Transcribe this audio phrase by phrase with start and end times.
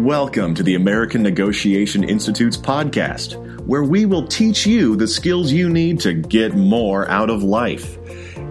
[0.00, 5.68] Welcome to the American Negotiation Institute's podcast, where we will teach you the skills you
[5.68, 7.98] need to get more out of life.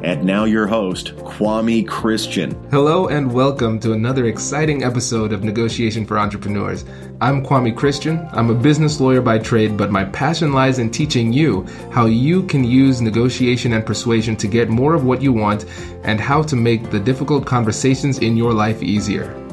[0.03, 2.51] And now, your host, Kwame Christian.
[2.69, 6.85] Hello, and welcome to another exciting episode of Negotiation for Entrepreneurs.
[7.19, 8.29] I'm Kwame Christian.
[8.31, 12.43] I'm a business lawyer by trade, but my passion lies in teaching you how you
[12.43, 15.65] can use negotiation and persuasion to get more of what you want
[16.03, 19.48] and how to make the difficult conversations in your life easier.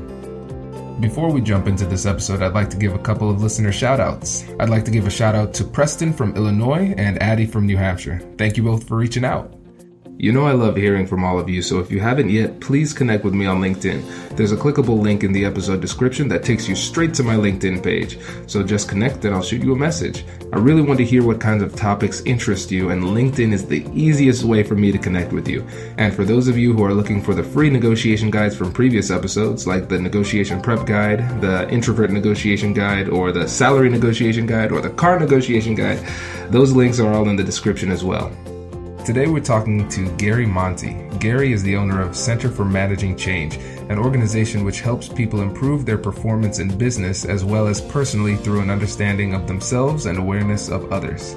[1.01, 4.01] Before we jump into this episode, I'd like to give a couple of listener shout
[4.01, 4.45] outs.
[4.59, 7.77] I'd like to give a shout out to Preston from Illinois and Addie from New
[7.77, 8.23] Hampshire.
[8.39, 9.55] Thank you both for reaching out.
[10.19, 12.95] You know I love hearing from all of you, so if you haven't yet, please
[12.95, 14.34] connect with me on LinkedIn.
[14.34, 17.84] There's a clickable link in the episode description that takes you straight to my LinkedIn
[17.84, 18.19] page.
[18.47, 20.25] So just connect and I'll shoot you a message.
[20.55, 23.87] I really want to hear what kinds of topics interest you, and LinkedIn is the
[23.92, 25.66] easiest way for me to connect with you.
[25.98, 29.11] And for those of you who are looking for the free negotiation guides from previous
[29.11, 34.72] episodes, like the negotiation prep guide, the introvert negotiation guide, or the salary negotiation guide,
[34.72, 35.98] or the car negotiation guide,
[36.48, 38.33] those links are all in the description as well.
[39.07, 40.95] Today we're talking to Gary Monti.
[41.21, 43.55] Gary is the owner of Center for Managing Change,
[43.89, 48.62] an organization which helps people improve their performance in business as well as personally through
[48.62, 51.37] an understanding of themselves and awareness of others.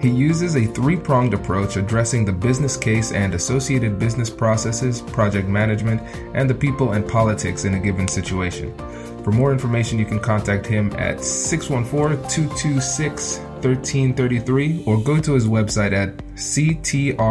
[0.00, 5.46] He uses a three pronged approach addressing the business case and associated business processes, project
[5.46, 6.02] management,
[6.34, 8.76] and the people and politics in a given situation.
[9.22, 15.46] For more information, you can contact him at 614 226 1333 or go to his
[15.46, 17.26] website at ctrchg.com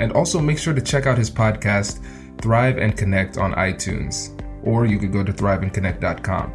[0.00, 2.00] and also make sure to check out his podcast
[2.40, 6.52] Thrive and Connect on iTunes or you could go to thriveandconnect.com.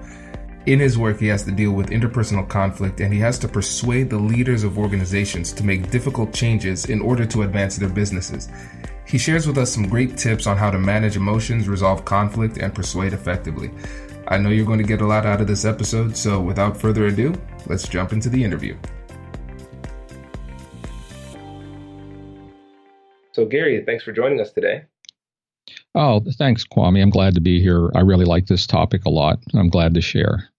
[0.65, 4.09] In his work, he has to deal with interpersonal conflict and he has to persuade
[4.09, 8.49] the leaders of organizations to make difficult changes in order to advance their businesses.
[9.05, 12.75] He shares with us some great tips on how to manage emotions, resolve conflict, and
[12.75, 13.71] persuade effectively.
[14.29, 17.05] I know you're going to get a lot out of this episode, so without further
[17.05, 17.33] ado,
[17.67, 18.77] let's jump into the interview.
[23.31, 24.83] So, Gary, thanks for joining us today.
[25.95, 27.01] Oh, thanks, Kwame.
[27.01, 27.89] I'm glad to be here.
[27.95, 29.39] I really like this topic a lot.
[29.53, 30.49] I'm glad to share.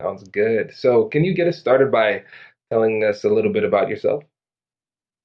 [0.00, 0.72] Sounds good.
[0.72, 2.22] So, can you get us started by
[2.70, 4.22] telling us a little bit about yourself?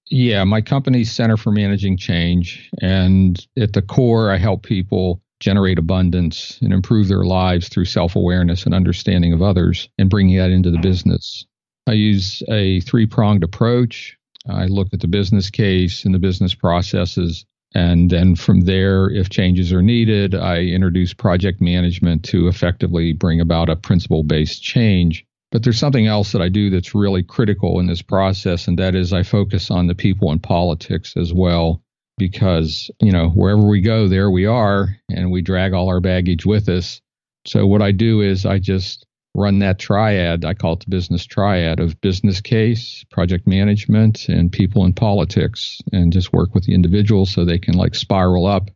[0.09, 2.72] Yeah, my company's Center for Managing Change.
[2.81, 8.16] And at the core, I help people generate abundance and improve their lives through self
[8.16, 11.46] awareness and understanding of others and bringing that into the business.
[11.88, 14.18] I use a three pronged approach.
[14.47, 17.46] I look at the business case and the business processes.
[17.74, 23.41] And then from there, if changes are needed, I introduce project management to effectively bring
[23.41, 25.25] about a principle based change.
[25.52, 28.96] But there's something else that I do that's really critical in this process, and that
[28.96, 31.81] is I focus on the people and politics as well
[32.22, 36.46] because, you know, wherever we go, there we are, and we drag all our baggage
[36.46, 37.02] with us.
[37.48, 40.46] So what I do is I just run that triad.
[40.46, 45.82] I call it the business triad of business case, project management, and people in politics,
[45.92, 48.70] and just work with the individuals so they can like spiral up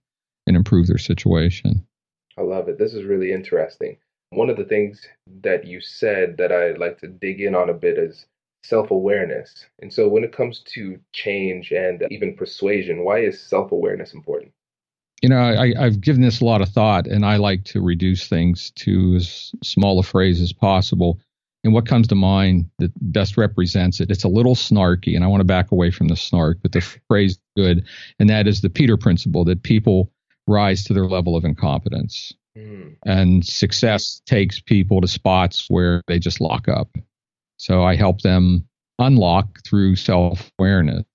[0.48, 1.86] and improve their situation.
[2.40, 2.80] I love it.
[2.80, 3.98] This is really interesting.
[4.32, 5.06] One of the things
[5.44, 8.26] that you said that I'd like to dig in on a bit is
[8.68, 9.66] self awareness.
[9.82, 14.52] And so, when it comes to change and even persuasion, why is self awareness important?
[15.22, 18.28] You know, I, have given this a lot of thought, and I like to reduce
[18.28, 21.20] things to as small a phrase as possible.
[21.64, 25.28] And what comes to mind that best represents it, it's a little snarky, and I
[25.28, 27.86] want to back away from the snark, but the phrase is good,
[28.20, 30.12] and that is the Peter principle that people
[30.48, 32.34] rise to their level of incompetence.
[32.56, 32.98] Mm.
[33.06, 36.96] And success takes people to spots where they just lock up.
[37.58, 38.68] So I help them
[39.00, 41.06] unlock through self awareness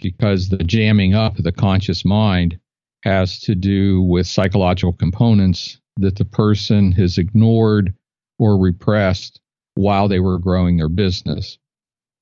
[0.00, 2.58] because the jamming up of the conscious mind
[3.02, 7.94] has to do with psychological components that the person has ignored
[8.38, 9.40] or repressed
[9.74, 11.58] while they were growing their business.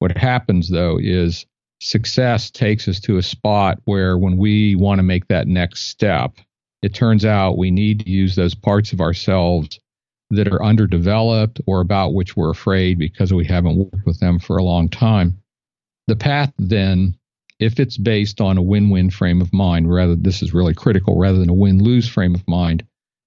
[0.00, 1.46] What happens though is
[1.80, 6.36] success takes us to a spot where when we want to make that next step,
[6.82, 9.78] it turns out we need to use those parts of ourselves
[10.32, 14.56] that are underdeveloped or about which we're afraid because we haven't worked with them for
[14.56, 15.38] a long time.
[16.06, 17.14] The path then,
[17.58, 21.38] if it's based on a win-win frame of mind, rather this is really critical, rather
[21.38, 22.84] than a win-lose frame of mind,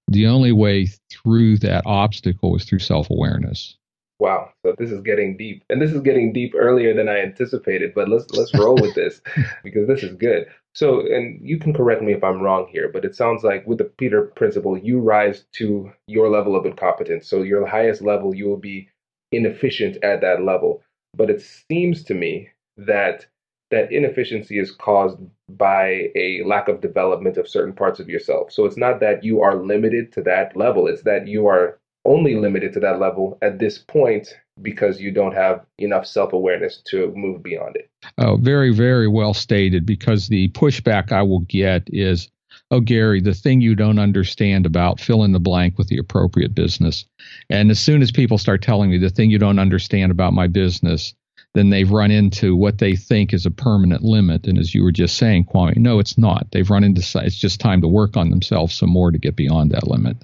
[0.08, 3.76] the only way through that obstacle is through self-awareness.
[4.18, 7.92] Wow, so this is getting deep, and this is getting deep earlier than I anticipated.
[7.94, 9.20] But let's let's roll with this
[9.62, 10.46] because this is good.
[10.76, 13.78] So, and you can correct me if I'm wrong here, but it sounds like with
[13.78, 17.26] the Peter principle, you rise to your level of incompetence.
[17.26, 18.90] So, your highest level, you will be
[19.32, 20.82] inefficient at that level.
[21.16, 23.24] But it seems to me that
[23.70, 25.16] that inefficiency is caused
[25.48, 28.52] by a lack of development of certain parts of yourself.
[28.52, 32.36] So it's not that you are limited to that level, it's that you are only
[32.36, 34.28] limited to that level at this point
[34.62, 37.90] because you don't have enough self awareness to move beyond it.
[38.18, 39.84] Oh, very, very well stated.
[39.84, 42.30] Because the pushback I will get is,
[42.70, 46.54] oh, Gary, the thing you don't understand about fill in the blank with the appropriate
[46.54, 47.04] business.
[47.50, 50.46] And as soon as people start telling me the thing you don't understand about my
[50.46, 51.14] business,
[51.54, 54.46] then they've run into what they think is a permanent limit.
[54.46, 56.46] And as you were just saying, Kwame, no, it's not.
[56.50, 59.70] They've run into it's just time to work on themselves some more to get beyond
[59.70, 60.18] that limit.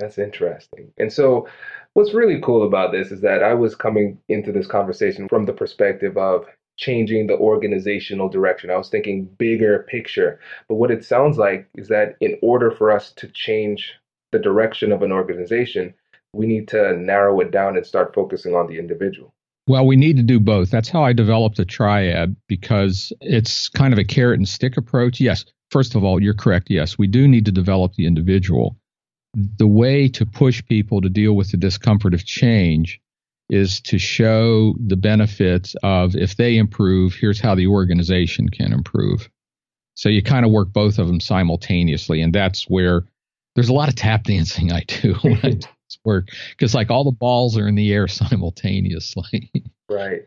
[0.00, 0.92] That's interesting.
[0.98, 1.46] And so,
[1.92, 5.52] what's really cool about this is that I was coming into this conversation from the
[5.52, 6.46] perspective of
[6.78, 8.70] changing the organizational direction.
[8.70, 10.40] I was thinking bigger picture.
[10.68, 13.92] But what it sounds like is that in order for us to change
[14.32, 15.92] the direction of an organization,
[16.32, 19.34] we need to narrow it down and start focusing on the individual.
[19.66, 20.70] Well, we need to do both.
[20.70, 25.20] That's how I developed the triad because it's kind of a carrot and stick approach.
[25.20, 26.68] Yes, first of all, you're correct.
[26.70, 28.76] Yes, we do need to develop the individual
[29.34, 33.00] the way to push people to deal with the discomfort of change
[33.48, 39.28] is to show the benefits of if they improve, here's how the organization can improve.
[39.94, 42.22] So you kind of work both of them simultaneously.
[42.22, 43.04] And that's where
[43.54, 46.90] there's a lot of tap dancing I do when I do this work because, like,
[46.90, 49.50] all the balls are in the air simultaneously.
[49.88, 50.22] right.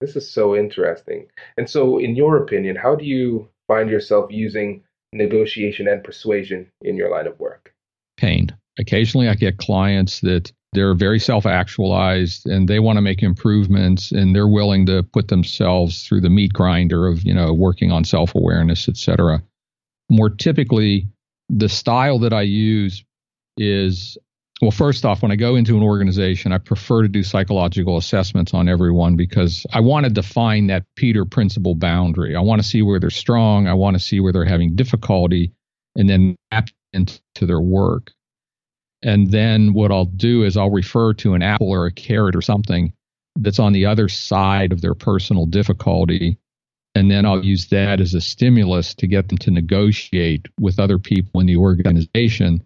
[0.00, 1.26] This is so interesting.
[1.56, 6.96] And so, in your opinion, how do you find yourself using negotiation and persuasion in
[6.96, 7.74] your line of work?
[8.18, 8.48] Pain.
[8.78, 14.12] Occasionally, I get clients that they're very self actualized and they want to make improvements
[14.12, 18.04] and they're willing to put themselves through the meat grinder of, you know, working on
[18.04, 19.42] self awareness, et cetera.
[20.10, 21.08] More typically,
[21.48, 23.02] the style that I use
[23.56, 24.18] is
[24.60, 28.52] well, first off, when I go into an organization, I prefer to do psychological assessments
[28.52, 32.34] on everyone because I want to define that Peter principle boundary.
[32.34, 33.68] I want to see where they're strong.
[33.68, 35.52] I want to see where they're having difficulty
[35.94, 38.12] and then map into their work.
[39.02, 42.42] And then what I'll do is I'll refer to an apple or a carrot or
[42.42, 42.92] something
[43.36, 46.38] that's on the other side of their personal difficulty.
[46.94, 50.98] And then I'll use that as a stimulus to get them to negotiate with other
[50.98, 52.64] people in the organization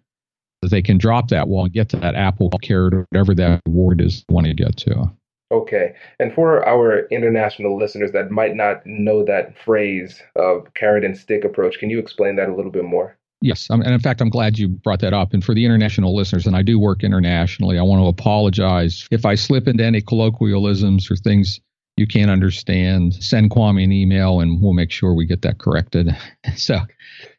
[0.62, 3.60] that they can drop that wall and get to that apple, carrot, or whatever that
[3.66, 5.10] reward is they want to get to.
[5.50, 5.94] Okay.
[6.18, 11.44] And for our international listeners that might not know that phrase of carrot and stick
[11.44, 13.18] approach, can you explain that a little bit more?
[13.42, 15.34] Yes, and in fact, I'm glad you brought that up.
[15.34, 19.26] And for the international listeners, and I do work internationally, I want to apologize if
[19.26, 21.60] I slip into any colloquialisms or things
[21.96, 23.14] you can't understand.
[23.14, 26.16] Send Kwame an email, and we'll make sure we get that corrected.
[26.56, 26.78] so,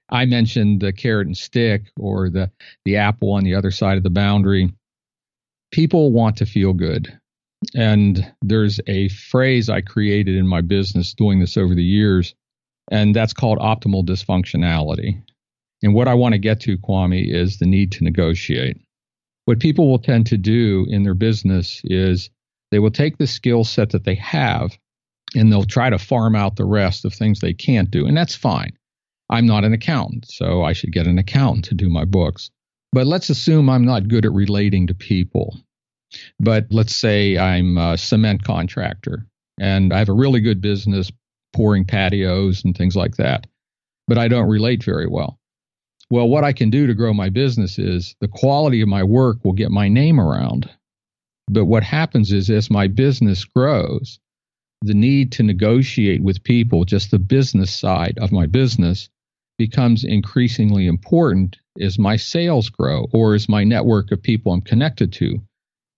[0.09, 2.51] I mentioned the carrot and stick, or the
[2.83, 4.73] the apple on the other side of the boundary.
[5.71, 7.17] People want to feel good,
[7.75, 12.35] and there's a phrase I created in my business doing this over the years,
[12.91, 15.23] and that's called optimal dysfunctionality
[15.83, 18.77] and what I want to get to, Kwame, is the need to negotiate.
[19.45, 22.30] What people will tend to do in their business is
[22.71, 24.77] they will take the skill set that they have
[25.35, 28.07] and they'll try to farm out the rest of things they can't do.
[28.07, 28.71] And that's fine.
[29.30, 32.50] I'm not an accountant, so I should get an accountant to do my books.
[32.94, 35.57] But let's assume I'm not good at relating to people.
[36.39, 39.25] But let's say I'm a cement contractor
[39.59, 41.12] and I have a really good business
[41.53, 43.47] pouring patios and things like that,
[44.07, 45.39] but I don't relate very well.
[46.09, 49.43] Well, what I can do to grow my business is the quality of my work
[49.43, 50.69] will get my name around.
[51.50, 54.19] But what happens is as my business grows,
[54.81, 59.10] the need to negotiate with people, just the business side of my business,
[59.57, 65.13] becomes increasingly important as my sales grow or as my network of people I'm connected
[65.13, 65.41] to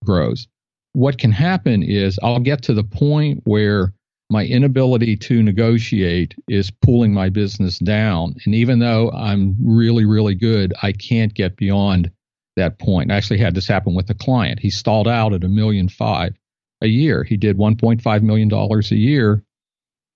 [0.03, 0.47] grows.
[0.93, 3.93] What can happen is I'll get to the point where
[4.29, 8.35] my inability to negotiate is pulling my business down.
[8.45, 12.11] And even though I'm really, really good, I can't get beyond
[12.55, 13.11] that point.
[13.11, 14.59] I actually had this happen with a client.
[14.59, 16.33] He stalled out at a million five
[16.81, 17.23] a year.
[17.23, 19.43] He did $1.5 million a year.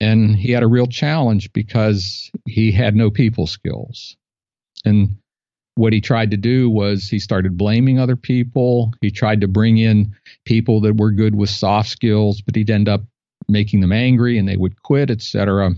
[0.02, 4.16] And he had a real challenge because he had no people skills.
[4.86, 5.18] And
[5.76, 8.94] what he tried to do was he started blaming other people.
[9.02, 12.88] He tried to bring in people that were good with soft skills, but he'd end
[12.88, 13.04] up
[13.50, 15.72] making them angry and they would quit, etc.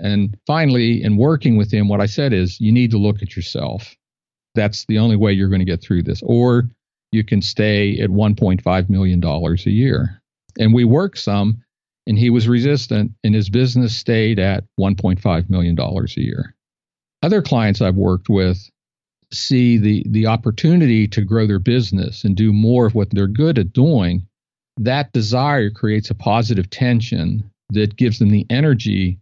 [0.00, 3.36] And finally, in working with him, what I said is you need to look at
[3.36, 3.94] yourself.
[4.54, 6.22] That's the only way you're going to get through this.
[6.24, 6.68] Or
[7.12, 10.20] you can stay at $1.5 million a year.
[10.58, 11.62] And we worked some,
[12.06, 16.54] and he was resistant, and his business stayed at $1.5 million a year.
[17.22, 18.68] Other clients I've worked with
[19.32, 23.58] see the, the opportunity to grow their business and do more of what they're good
[23.58, 24.26] at doing
[24.78, 29.18] that desire creates a positive tension that gives them the energy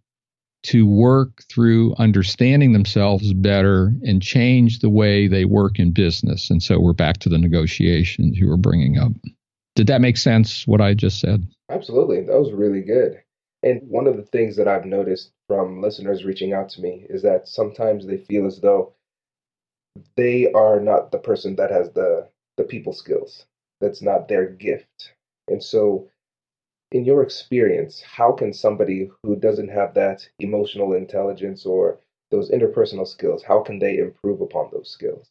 [0.62, 6.50] to work through understanding themselves better and change the way they work in business.
[6.50, 9.12] And so we're back to the negotiations you were bringing up.
[9.74, 11.46] Did that make sense, what I just said?
[11.70, 12.22] Absolutely.
[12.22, 13.22] That was really good.
[13.62, 17.22] And one of the things that I've noticed from listeners reaching out to me is
[17.22, 18.92] that sometimes they feel as though
[20.16, 23.46] they are not the person that has the, the people skills.
[23.80, 25.14] That's not their gift.
[25.50, 26.08] And so
[26.92, 33.06] in your experience, how can somebody who doesn't have that emotional intelligence or those interpersonal
[33.06, 35.28] skills, how can they improve upon those skills?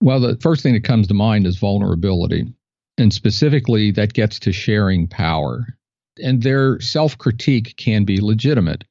[0.00, 2.52] Well, the first thing that comes to mind is vulnerability.
[2.98, 5.66] And specifically, that gets to sharing power.
[6.22, 8.84] And their self critique can be legitimate.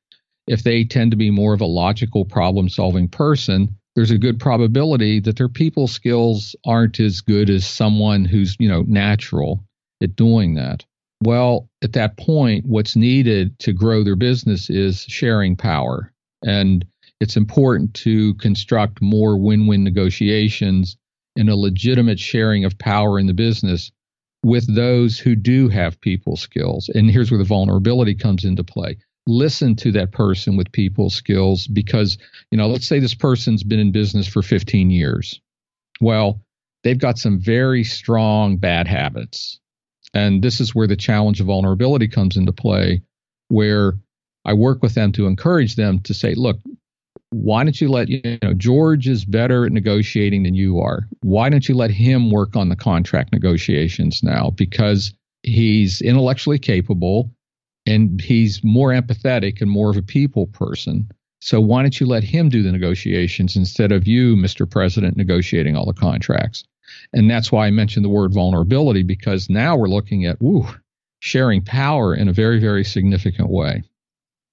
[0.47, 4.39] If they tend to be more of a logical problem solving person, there's a good
[4.39, 9.65] probability that their people skills aren't as good as someone who's, you know, natural
[10.01, 10.85] at doing that.
[11.23, 16.11] Well, at that point, what's needed to grow their business is sharing power.
[16.45, 16.85] And
[17.19, 20.97] it's important to construct more win win negotiations
[21.37, 23.91] and a legitimate sharing of power in the business
[24.43, 26.89] with those who do have people skills.
[26.93, 28.97] And here's where the vulnerability comes into play.
[29.25, 32.17] Listen to that person with people skills because,
[32.51, 35.41] you know, let's say this person's been in business for 15 years.
[35.99, 36.41] Well,
[36.83, 39.59] they've got some very strong bad habits
[40.15, 43.03] and this is where the challenge of vulnerability comes into play,
[43.49, 43.93] where
[44.45, 46.57] I work with them to encourage them to say, look,
[47.31, 51.07] why don't you let you know George is better at negotiating than you are?
[51.21, 54.51] Why don't you let him work on the contract negotiations now?
[54.51, 57.31] Because he's intellectually capable
[57.85, 61.09] and he's more empathetic and more of a people person.
[61.41, 64.69] So why don't you let him do the negotiations instead of you, Mr.
[64.69, 66.63] President, negotiating all the contracts?
[67.13, 70.67] And that's why I mentioned the word vulnerability because now we're looking at woo,
[71.19, 73.83] sharing power in a very, very significant way.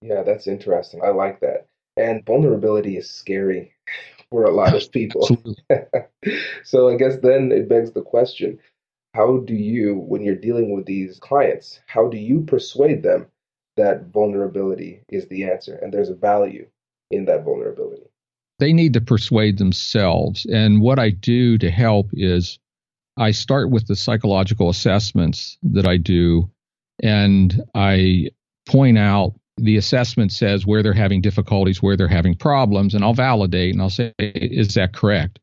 [0.03, 1.01] Yeah, that's interesting.
[1.05, 1.67] I like that.
[1.97, 3.75] And vulnerability is scary
[4.31, 5.29] for a lot of people.
[6.65, 8.59] so I guess then it begs the question
[9.15, 13.27] how do you, when you're dealing with these clients, how do you persuade them
[13.77, 16.67] that vulnerability is the answer and there's a value
[17.11, 18.07] in that vulnerability?
[18.63, 20.47] They need to persuade themselves.
[20.47, 22.61] And what I do to help is
[23.17, 26.49] I start with the psychological assessments that I do,
[27.03, 28.31] and I
[28.67, 33.15] point out the assessment says where they're having difficulties, where they're having problems, and I'll
[33.15, 35.41] validate and I'll say, is that correct?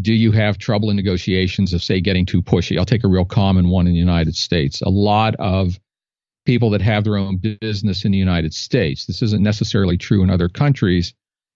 [0.00, 2.78] Do you have trouble in negotiations of, say, getting too pushy?
[2.78, 4.80] I'll take a real common one in the United States.
[4.80, 5.80] A lot of
[6.46, 10.30] people that have their own business in the United States, this isn't necessarily true in
[10.30, 11.14] other countries,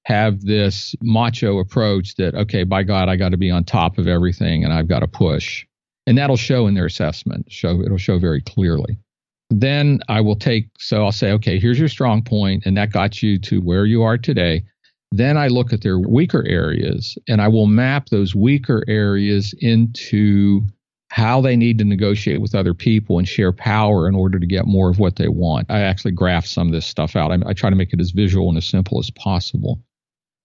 [0.09, 4.09] have this macho approach that, okay, by God, I got to be on top of
[4.09, 5.67] everything and I've got to push.
[6.07, 7.53] And that'll show in their assessment.
[7.53, 8.99] Show it'll show very clearly.
[9.51, 13.23] Then I will take so I'll say, okay, here's your strong point, and that got
[13.23, 14.65] you to where you are today.
[15.13, 20.63] Then I look at their weaker areas and I will map those weaker areas into
[21.11, 24.67] how they need to negotiate with other people and share power in order to get
[24.67, 25.71] more of what they want.
[25.71, 27.31] I actually graph some of this stuff out.
[27.31, 29.83] I, I try to make it as visual and as simple as possible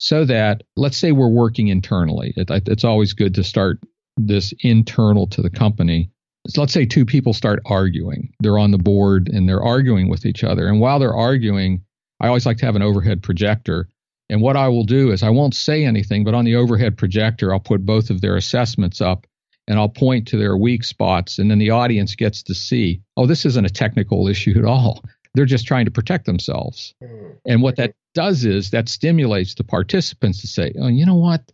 [0.04, 2.34] so that let's say we're working internally.
[2.36, 3.80] It, it's always good to start
[4.18, 6.12] this internal to the company.
[6.50, 8.34] So let's say two people start arguing.
[8.42, 10.68] They're on the board and they're arguing with each other.
[10.68, 11.86] And while they're arguing,
[12.20, 13.88] I always like to have an overhead projector.
[14.30, 17.54] And what I will do is I won't say anything, but on the overhead projector,
[17.54, 19.26] I'll put both of their assessments up
[19.70, 21.40] and I'll point to their weak spots.
[21.40, 25.02] And then the audience gets to see, oh, this isn't a technical issue at all.
[25.36, 26.94] They're just trying to protect themselves.
[27.04, 27.36] Mm.
[27.46, 31.52] And what that does is that stimulates the participants to say, oh, you know what?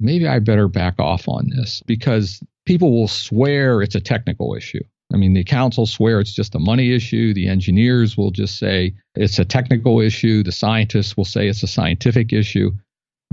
[0.00, 4.82] Maybe I better back off on this because people will swear it's a technical issue.
[5.12, 7.34] I mean, the accounts will swear it's just a money issue.
[7.34, 10.42] The engineers will just say it's a technical issue.
[10.42, 12.70] The scientists will say it's a scientific issue.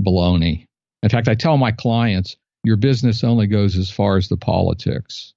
[0.02, 0.66] Baloney.
[1.02, 5.32] In fact, I tell my clients, your business only goes as far as the politics.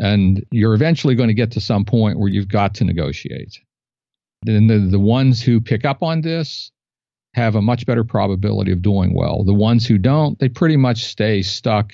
[0.00, 3.58] And you're eventually going to get to some point where you've got to negotiate.
[4.42, 6.70] Then the, the ones who pick up on this
[7.34, 9.44] have a much better probability of doing well.
[9.44, 11.92] The ones who don't, they pretty much stay stuck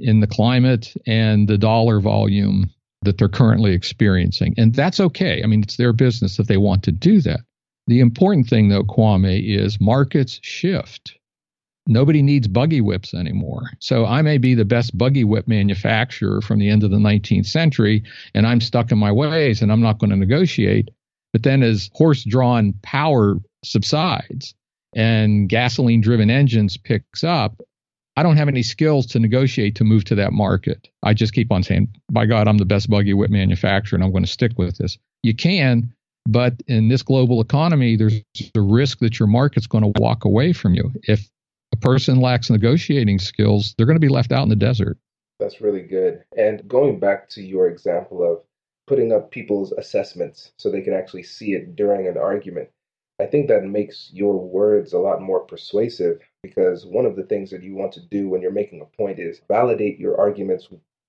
[0.00, 2.70] in the climate and the dollar volume
[3.02, 4.54] that they're currently experiencing.
[4.56, 5.42] And that's okay.
[5.42, 7.40] I mean, it's their business if they want to do that.
[7.86, 11.16] The important thing, though, Kwame, is markets shift.
[11.86, 13.70] Nobody needs buggy whips anymore.
[13.78, 17.46] So I may be the best buggy whip manufacturer from the end of the 19th
[17.46, 18.02] century,
[18.34, 20.90] and I'm stuck in my ways and I'm not going to negotiate.
[21.32, 24.54] But then as horse drawn power subsides
[24.94, 27.60] and gasoline driven engines picks up,
[28.16, 30.88] I don't have any skills to negotiate to move to that market.
[31.04, 34.10] I just keep on saying, by God, I'm the best buggy whip manufacturer and I'm
[34.10, 34.98] going to stick with this.
[35.22, 35.92] You can,
[36.28, 38.20] But in this global economy, there's
[38.54, 40.92] a risk that your market's going to walk away from you.
[41.04, 41.26] If
[41.72, 44.98] a person lacks negotiating skills, they're going to be left out in the desert.
[45.40, 46.22] That's really good.
[46.36, 48.40] And going back to your example of
[48.88, 52.70] putting up people's assessments so they can actually see it during an argument,
[53.20, 57.50] I think that makes your words a lot more persuasive because one of the things
[57.50, 60.68] that you want to do when you're making a point is validate your arguments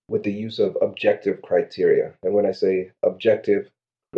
[0.09, 2.13] with the use of objective criteria.
[2.24, 3.69] And when I say objective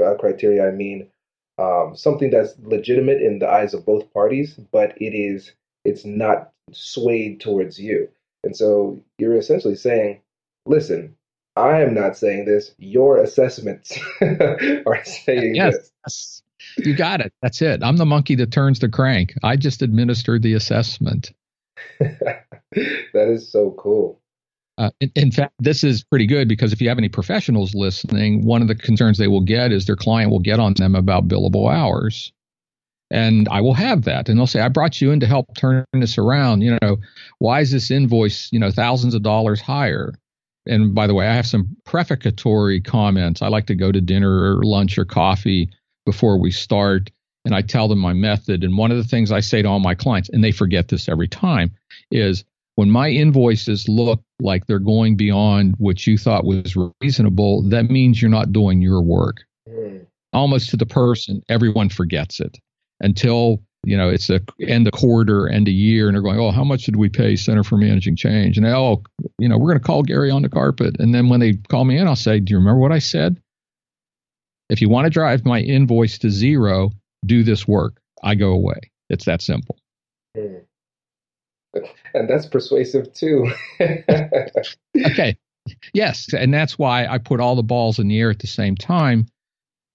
[0.03, 1.09] uh, criteria, I mean
[1.57, 5.51] um, something that's legitimate in the eyes of both parties, but it is
[5.83, 8.07] it's not swayed towards you.
[8.43, 10.21] And so you're essentially saying,
[10.65, 11.15] listen,
[11.55, 12.73] I am not saying this.
[12.77, 15.91] Your assessments are saying yes.
[16.03, 16.43] this.
[16.77, 17.33] You got it.
[17.41, 17.83] That's it.
[17.83, 19.33] I'm the monkey that turns the crank.
[19.43, 21.31] I just administered the assessment.
[21.99, 22.45] that
[23.13, 24.21] is so cool.
[24.77, 28.45] Uh, in, in, fact, this is pretty good because if you have any professionals listening,
[28.45, 31.27] one of the concerns they will get is their client will get on them about
[31.27, 32.31] billable hours.
[33.11, 34.29] And I will have that.
[34.29, 36.61] And they'll say, I brought you in to help turn this around.
[36.61, 36.97] You know,
[37.39, 40.13] why is this invoice, you know, thousands of dollars higher?
[40.65, 43.41] And by the way, I have some prefatory comments.
[43.41, 45.69] I like to go to dinner or lunch or coffee
[46.05, 47.09] before we start.
[47.45, 48.63] And I tell them my method.
[48.63, 51.09] And one of the things I say to all my clients, and they forget this
[51.09, 51.71] every time,
[52.11, 52.43] is
[52.75, 58.21] when my invoices look like they're going beyond what you thought was reasonable, that means
[58.21, 59.43] you're not doing your work.
[59.67, 60.05] Mm.
[60.33, 62.59] Almost to the person, everyone forgets it
[62.99, 66.51] until you know it's a end of quarter, end of year, and they're going, oh,
[66.51, 68.57] how much did we pay Center for Managing Change?
[68.57, 69.03] And oh,
[69.39, 70.97] you know, we're going to call Gary on the carpet.
[70.99, 73.41] And then when they call me in, I'll say, do you remember what I said?
[74.69, 76.91] If you want to drive my invoice to zero,
[77.25, 77.99] do this work.
[78.23, 78.91] I go away.
[79.09, 79.77] It's that simple.
[80.37, 80.61] Mm.
[82.13, 83.49] And that's persuasive too.
[83.79, 85.37] okay.
[85.93, 86.33] Yes.
[86.33, 89.27] And that's why I put all the balls in the air at the same time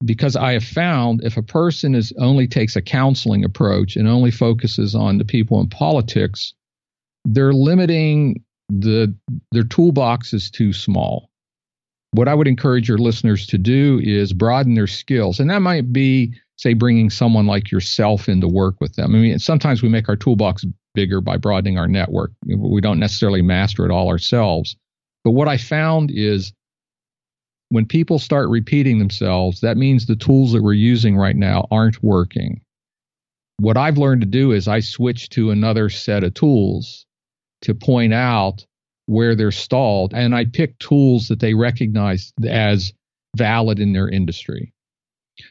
[0.05, 4.31] because I have found if a person is only takes a counseling approach and only
[4.31, 6.53] focuses on the people in politics,
[7.25, 9.15] they're limiting the
[9.53, 11.31] their toolbox is too small.
[12.13, 15.93] What I would encourage your listeners to do is broaden their skills, and that might
[15.93, 19.15] be say bringing someone like yourself in to work with them.
[19.15, 22.33] I mean, sometimes we make our toolbox bigger by broadening our network.
[22.47, 24.77] We don't necessarily master it all ourselves.
[25.23, 26.53] But what I found is
[27.69, 32.03] when people start repeating themselves, that means the tools that we're using right now aren't
[32.03, 32.61] working.
[33.59, 37.07] What I've learned to do is I switch to another set of tools
[37.63, 38.65] to point out
[39.07, 42.93] where they're stalled, and I pick tools that they recognize as
[43.37, 44.73] valid in their industry.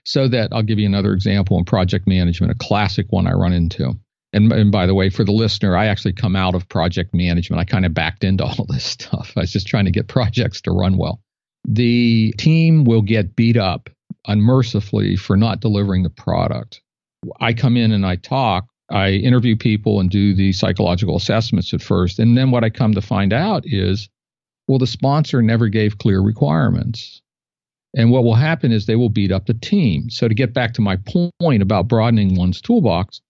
[0.04, 3.54] So that I'll give you another example in project management, a classic one I run
[3.54, 3.93] into.
[4.34, 7.62] And, and by the way, for the listener, I actually come out of project management.
[7.62, 9.34] I kind of backed into all this stuff.
[9.36, 11.21] I was just trying to get projects to run well
[11.67, 13.89] the team will get beat up
[14.28, 16.82] unmercifully for not delivering the product.
[17.39, 21.82] I come in and I talk, I interview people and do the psychological assessments at
[21.82, 22.19] first.
[22.19, 24.10] And then what I come to find out is,
[24.67, 27.21] well, the sponsor never gave clear requirements.
[27.97, 30.10] And what will happen is they will beat up the team.
[30.10, 30.97] So, to get back to my
[31.39, 33.21] point about broadening one's toolbox,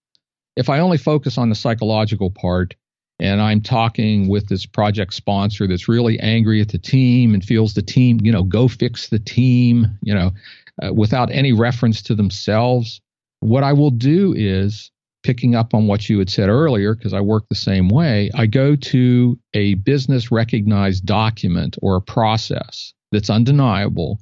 [0.56, 2.76] if I only focus on the psychological part,
[3.20, 7.74] and I'm talking with this project sponsor that's really angry at the team and feels
[7.74, 10.32] the team, you know, go fix the team, you know,
[10.84, 13.00] uh, without any reference to themselves.
[13.40, 14.92] What I will do is
[15.24, 18.46] picking up on what you had said earlier, because I work the same way, I
[18.46, 24.20] go to a business recognized document or a process that's undeniable,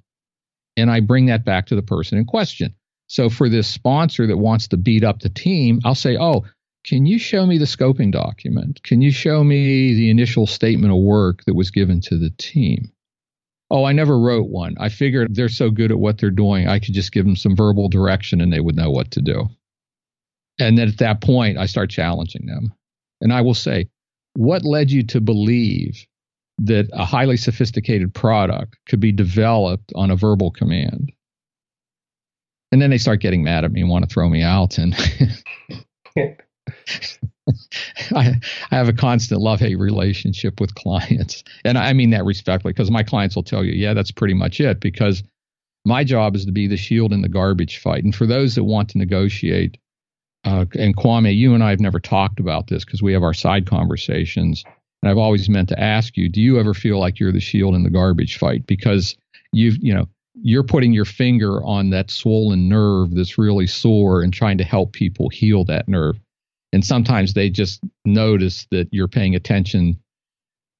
[0.77, 2.73] and I bring that back to the person in question.
[3.07, 6.45] So for this sponsor that wants to beat up the team, I'll say, oh,
[6.83, 8.83] can you show me the scoping document?
[8.83, 12.91] Can you show me the initial statement of work that was given to the team?
[13.69, 14.75] Oh, I never wrote one.
[14.79, 17.55] I figured they're so good at what they're doing, I could just give them some
[17.55, 19.47] verbal direction and they would know what to do.
[20.59, 22.73] And then at that point, I start challenging them.
[23.21, 23.89] And I will say,
[24.35, 26.05] what led you to believe
[26.59, 31.11] that a highly sophisticated product could be developed on a verbal command?
[32.71, 34.77] And then they start getting mad at me and want to throw me out.
[34.77, 34.95] And
[38.15, 38.39] I,
[38.71, 41.43] I have a constant love hate relationship with clients.
[41.65, 44.59] And I mean that respectfully because my clients will tell you, yeah, that's pretty much
[44.59, 44.79] it.
[44.79, 45.23] Because
[45.85, 48.03] my job is to be the shield in the garbage fight.
[48.03, 49.77] And for those that want to negotiate,
[50.45, 53.33] uh, and Kwame, you and I have never talked about this because we have our
[53.33, 54.63] side conversations.
[55.01, 57.75] And I've always meant to ask you, do you ever feel like you're the shield
[57.75, 58.65] in the garbage fight?
[58.67, 59.15] Because
[59.51, 60.07] you've, you know,
[60.41, 64.93] you're putting your finger on that swollen nerve that's really sore and trying to help
[64.93, 66.19] people heal that nerve
[66.73, 69.97] and sometimes they just notice that you're paying attention.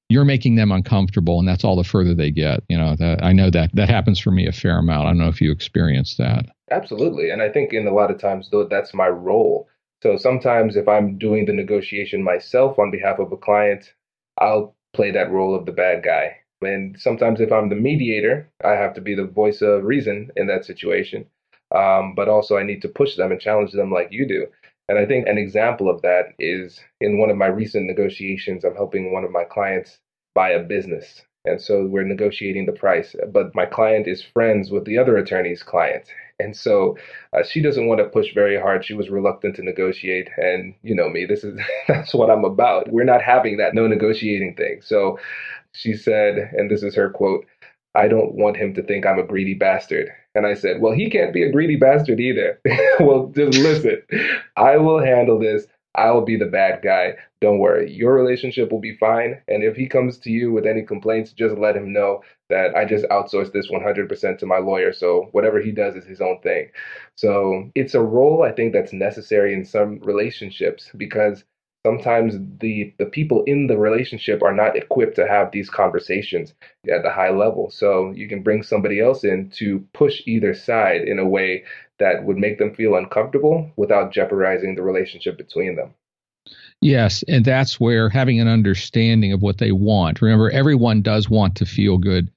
[0.09, 3.31] You're making them uncomfortable and that's all the further they get you know that i
[3.31, 5.05] know that that happens for me a fair amount.
[5.05, 6.45] I don't know if you experience that.
[6.69, 7.29] Absolutely.
[7.29, 9.69] And i think in a lot of times though that's my role.
[10.03, 13.93] So sometimes if i'm doing the negotiation myself on behalf of a client
[14.39, 16.37] i'll play that role of the bad guy.
[16.61, 20.47] And sometimes if i'm the mediator i have to be the voice of reason in
[20.47, 21.25] that situation.
[21.73, 24.47] Um, but also i need to push them and challenge them like you do
[24.89, 28.75] and I think an example of that is in one of my recent negotiations, I'm
[28.75, 29.99] helping one of my clients
[30.35, 31.21] buy a business.
[31.45, 35.61] And so we're negotiating the price, but my client is friends with the other attorney's
[35.61, 36.05] client.
[36.39, 36.97] And so
[37.33, 38.85] uh, she doesn't want to push very hard.
[38.85, 40.29] She was reluctant to negotiate.
[40.37, 42.91] And you know me, this is that's what I'm about.
[42.91, 44.79] We're not having that no negotiating thing.
[44.81, 45.19] So
[45.73, 47.45] she said, and this is her quote,
[47.95, 50.09] I don't want him to think I'm a greedy bastard.
[50.35, 52.59] And I said, Well, he can't be a greedy bastard either.
[52.99, 54.01] well, just listen.
[54.57, 55.67] I will handle this.
[55.95, 57.15] I'll be the bad guy.
[57.39, 57.91] Don't worry.
[57.91, 59.39] Your relationship will be fine.
[59.47, 62.85] And if he comes to you with any complaints, just let him know that I
[62.85, 64.91] just outsourced this 100% to my lawyer.
[64.91, 66.69] So whatever he does is his own thing.
[67.15, 71.43] So it's a role I think that's necessary in some relationships because
[71.85, 76.53] sometimes the the people in the relationship are not equipped to have these conversations
[76.89, 77.69] at the high level.
[77.69, 81.63] So you can bring somebody else in to push either side in a way
[81.99, 85.93] that would make them feel uncomfortable without jeopardizing the relationship between them.
[86.81, 91.55] Yes and that's where having an understanding of what they want remember everyone does want
[91.57, 92.29] to feel good.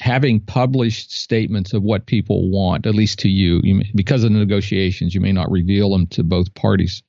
[0.00, 4.32] Having published statements of what people want at least to you, you may, because of
[4.32, 7.02] the negotiations you may not reveal them to both parties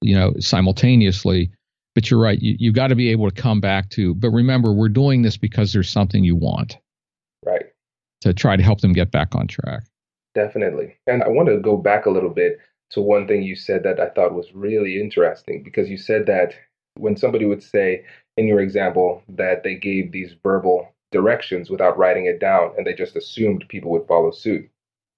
[0.00, 1.50] you know, simultaneously.
[1.94, 2.40] But you're right.
[2.40, 5.36] You, you've got to be able to come back to, but remember, we're doing this
[5.36, 6.76] because there's something you want.
[7.44, 7.66] Right.
[8.22, 9.84] To try to help them get back on track.
[10.34, 10.96] Definitely.
[11.06, 12.58] And I want to go back a little bit
[12.90, 16.54] to one thing you said that I thought was really interesting because you said that
[16.96, 18.04] when somebody would say,
[18.36, 22.94] in your example, that they gave these verbal directions without writing it down and they
[22.94, 24.68] just assumed people would follow suit.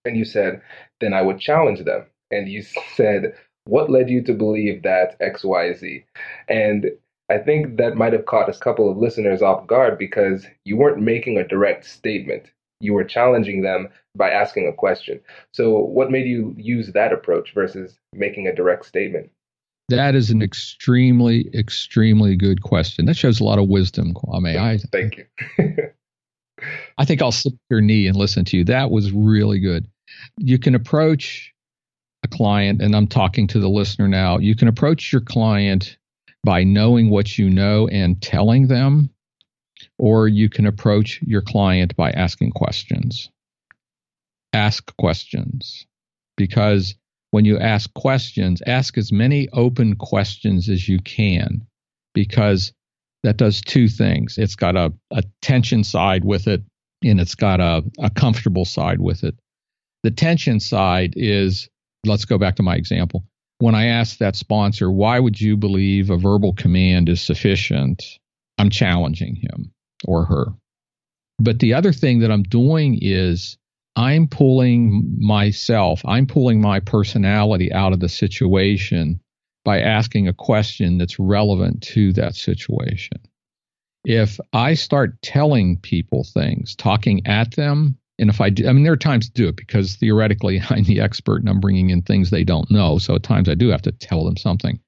[0.05, 0.61] And you said,
[1.01, 2.07] then I would challenge them.
[2.31, 2.63] And you
[2.95, 3.35] said,
[3.67, 6.05] what led you to believe that XYZ?
[6.49, 6.87] And
[7.29, 11.03] I think that might have caught a couple of listeners off guard because you weren't
[11.03, 12.51] making a direct statement.
[12.81, 15.21] You were challenging them by asking a question.
[15.53, 19.31] So, what made you use that approach versus making a direct statement?
[19.89, 23.07] That is an extremely, extremely good question.
[23.07, 24.57] That shows a lot of wisdom, Kwame.
[24.57, 25.27] I thank you.
[26.99, 28.65] I think I'll slip your knee and listen to you.
[28.65, 29.87] That was really good.
[30.39, 31.53] You can approach
[32.27, 35.97] a client, and I'm talking to the listener now, you can approach your client
[36.45, 39.11] by knowing what you know and telling them,
[39.99, 43.31] or you can approach your client by asking questions.
[44.53, 45.87] Ask questions
[46.37, 46.95] because
[47.31, 51.67] when you ask questions, ask as many open questions as you can
[52.15, 52.73] because
[53.23, 54.39] that does two things.
[54.39, 56.63] It's got a, a tension side with it
[57.05, 59.35] and it's got a, a comfortable side with it.
[60.03, 61.69] The tension side is
[62.07, 63.25] let's go back to my example.
[63.59, 68.03] When I asked that sponsor, why would you believe a verbal command is sufficient?
[68.59, 69.73] I'm challenging him
[70.05, 70.47] or her.
[71.39, 73.57] But the other thing that I'm doing is
[73.97, 79.21] I'm pulling myself, I'm pulling my personality out of the situation
[79.65, 83.19] by asking a question that's relevant to that situation.
[84.05, 88.83] If I start telling people things, talking at them, and if I do, I mean,
[88.83, 92.03] there are times to do it because theoretically I'm the expert and I'm bringing in
[92.03, 92.99] things they don't know.
[92.99, 94.81] So at times I do have to tell them something.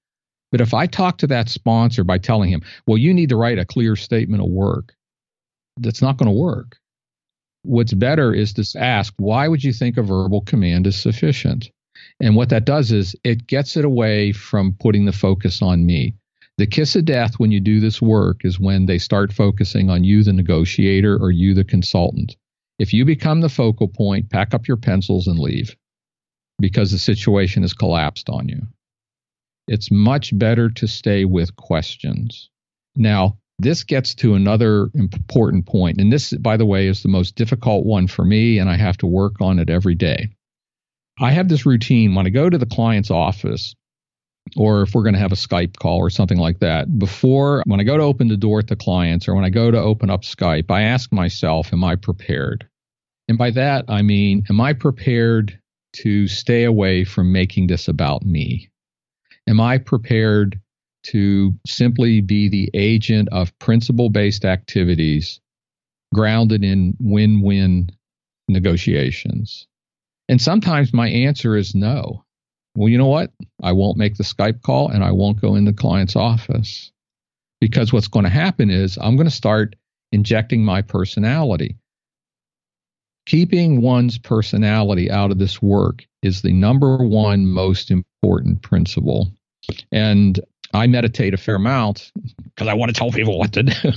[0.51, 3.59] But if I talk to that sponsor by telling him, well, you need to write
[3.59, 4.95] a clear statement of work,
[5.77, 6.79] that's not going to work.
[7.63, 11.71] What's better is to ask, why would you think a verbal command is sufficient?
[12.21, 16.15] And what that does is it gets it away from putting the focus on me.
[16.57, 20.03] The kiss of death when you do this work is when they start focusing on
[20.03, 22.37] you, the negotiator, or you, the consultant.
[22.79, 25.77] If you become the focal point, pack up your pencils and leave
[26.59, 28.67] because the situation has collapsed on you.
[29.67, 32.51] It's much better to stay with questions.
[32.97, 37.35] Now, this gets to another important point, and this, by the way, is the most
[37.35, 40.31] difficult one for me, and I have to work on it every day.
[41.21, 43.75] I have this routine when I go to the client's office,
[44.57, 47.81] or if we're going to have a Skype call or something like that, before when
[47.81, 50.23] I go to open the door the clients or when I go to open up
[50.23, 52.69] Skype, I ask myself, Am I prepared?
[53.29, 55.59] And by that, I mean, am I prepared
[55.95, 58.71] to stay away from making this about me?
[59.49, 60.61] Am I prepared
[61.05, 65.41] to simply be the agent of principle based activities
[66.15, 67.91] grounded in win win
[68.49, 69.67] negotiations?
[70.29, 72.25] And sometimes my answer is no.
[72.79, 73.33] Well, you know what?
[73.61, 76.93] I won't make the Skype call and I won't go in the client's office.
[77.61, 79.75] Because what's going to happen is I'm going to start
[80.13, 81.77] injecting my personality.
[83.27, 89.33] Keeping one's personality out of this work is the number one most important principle.
[89.91, 90.39] And
[90.73, 92.13] I meditate a fair amount
[92.45, 93.73] because I want to tell people what to do.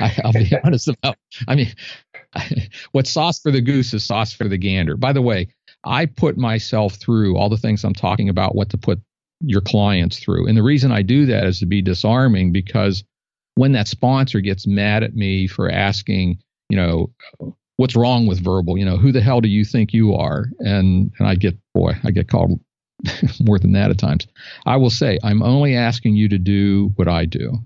[0.00, 1.16] I, will be honest about.
[1.46, 1.72] I mean,
[2.92, 4.96] what's sauce for the goose is sauce for the gander.
[4.96, 5.48] By the way,
[5.84, 9.00] I put myself through all the things I'm talking about, what to put
[9.40, 13.04] your clients through, and the reason I do that is to be disarming because
[13.56, 17.12] when that sponsor gets mad at me for asking, you know,
[17.76, 18.78] what's wrong with verbal?
[18.78, 20.46] You know, who the hell do you think you are?
[20.60, 22.60] And and I get boy, I get called
[23.40, 24.26] more than that at times.
[24.66, 27.58] I will say, I'm only asking you to do what I do.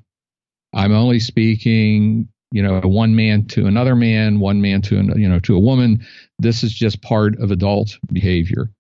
[0.75, 5.39] I'm only speaking, you know, one man to another man, one man to you know
[5.41, 6.07] to a woman.
[6.39, 8.71] This is just part of adult behavior.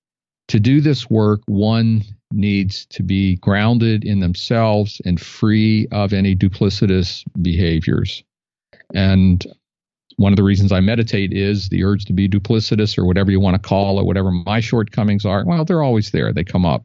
[0.48, 2.02] To do this work, one
[2.33, 8.22] needs to be grounded in themselves and free of any duplicitous behaviors.
[8.94, 9.44] And
[10.16, 13.40] one of the reasons I meditate is the urge to be duplicitous or whatever you
[13.40, 15.44] want to call it, whatever my shortcomings are.
[15.44, 16.85] Well, they're always there, they come up.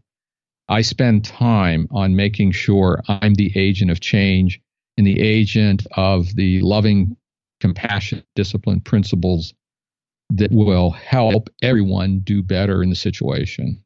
[0.69, 4.61] I spend time on making sure I'm the agent of change
[4.97, 7.15] and the agent of the loving,
[7.59, 9.53] compassionate discipline principles
[10.29, 13.83] that will help everyone do better in the situation.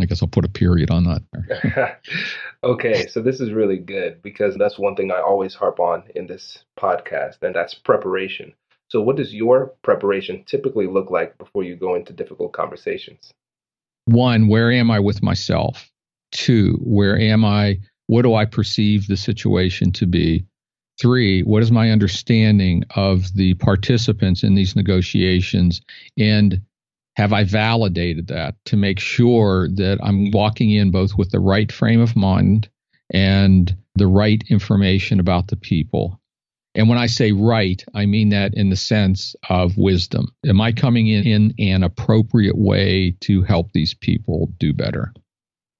[0.00, 1.98] I guess I'll put a period on that.
[2.64, 6.26] okay, so this is really good because that's one thing I always harp on in
[6.26, 8.54] this podcast, and that's preparation.
[8.88, 13.32] So, what does your preparation typically look like before you go into difficult conversations?
[14.06, 15.90] One, where am I with myself?
[16.30, 17.78] Two, where am I?
[18.12, 20.44] What do I perceive the situation to be?
[21.00, 25.80] Three, what is my understanding of the participants in these negotiations?
[26.18, 26.60] And
[27.16, 31.72] have I validated that to make sure that I'm walking in both with the right
[31.72, 32.68] frame of mind
[33.14, 36.20] and the right information about the people?
[36.74, 40.26] And when I say right, I mean that in the sense of wisdom.
[40.44, 45.14] Am I coming in in an appropriate way to help these people do better?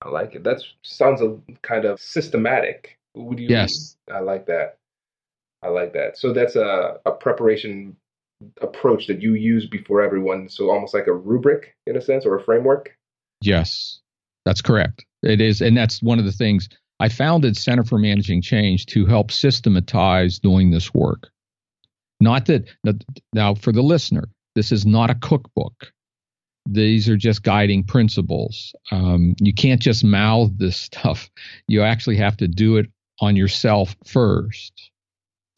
[0.05, 0.45] I like it.
[0.45, 2.99] That sounds a kind of systematic.
[3.15, 3.97] Would you, yes.
[4.13, 4.79] I like that.
[5.63, 6.19] I like that.
[6.19, 7.97] So that's a, a preparation
[8.61, 10.49] approach that you use before everyone.
[10.49, 12.97] So almost like a rubric in a sense or a framework.
[13.41, 14.01] Yes,
[14.45, 15.05] that's correct.
[15.23, 15.61] It is.
[15.61, 20.39] And that's one of the things I founded Center for Managing Change to help systematize
[20.39, 21.31] doing this work.
[22.21, 22.69] Not that,
[23.33, 25.93] now for the listener, this is not a cookbook.
[26.67, 28.75] These are just guiding principles.
[28.91, 31.31] Um, you can't just mouth this stuff.
[31.69, 32.87] You actually have to do it
[33.21, 34.93] on yourself first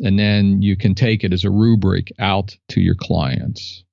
[0.02, 3.84] and then you can take it as a rubric out to your clients.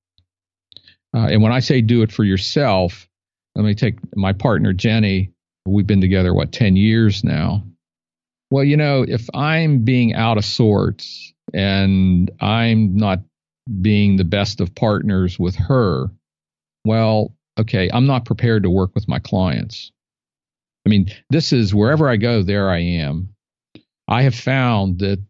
[1.15, 3.08] Uh, and when I say do it for yourself,
[3.56, 5.32] let me take my partner Jenny.
[5.65, 7.63] We've been together what ten years now.
[8.50, 13.19] Well, you know, if I'm being out of sorts and I'm not
[13.82, 16.10] being the best of partners with her,
[16.86, 19.91] well, okay, I'm not prepared to work with my clients.
[20.86, 23.36] I mean, this is wherever I go, there I am.
[24.08, 25.24] I have found that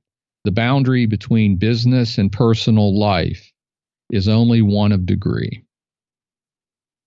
[0.44, 3.52] the boundary between business and personal life
[4.12, 5.64] is only one of degree.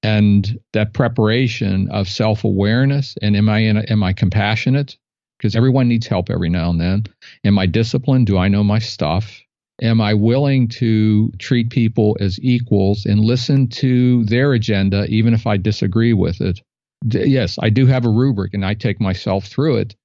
[0.03, 4.99] And that preparation of self awareness and am I in am I compassionate?
[5.39, 7.05] Because everyone needs help every now and then.
[7.45, 8.27] Am I disciplined?
[8.27, 9.41] Do I know my stuff?
[9.83, 15.47] Am I willing to treat people as equals and listen to their agenda, even if
[15.47, 16.61] I disagree with it?
[17.07, 19.97] D- yes, I do have a rubric and I take myself through it.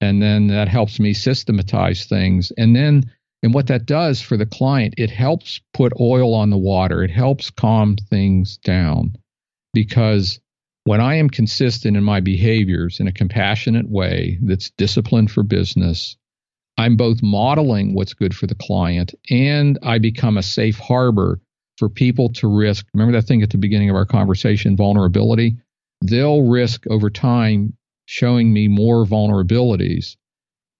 [0.00, 2.52] And then that helps me systematize things.
[2.58, 3.10] And then
[3.44, 7.02] and what that does for the client it helps put oil on the water.
[7.02, 9.16] It helps calm things down.
[9.72, 10.40] Because
[10.84, 16.16] when i am consistent in my behaviors in a compassionate way that's disciplined for business
[16.82, 21.40] i'm both modeling what's good for the client and i become a safe harbor
[21.78, 25.56] for people to risk remember that thing at the beginning of our conversation vulnerability
[26.02, 30.16] they'll risk over time showing me more vulnerabilities.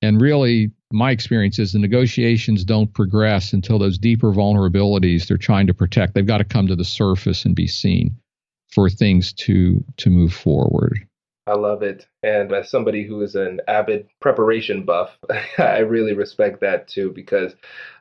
[0.03, 5.69] And really, my experience is the negotiations don't progress until those deeper vulnerabilities they're trying
[5.69, 8.17] to protect, they've got to come to the surface and be seen
[8.73, 11.07] for things to to move forward.
[11.47, 12.07] I love it.
[12.23, 15.11] And as somebody who is an avid preparation buff,
[15.59, 17.55] I really respect that too because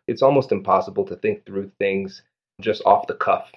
[0.07, 2.21] it's almost impossible to think through things
[2.61, 3.51] just off the cuff.